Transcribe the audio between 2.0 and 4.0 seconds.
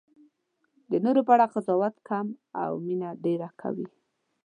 کم او مینه ډېره کوئ.